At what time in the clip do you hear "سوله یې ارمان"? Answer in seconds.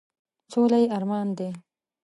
0.51-1.27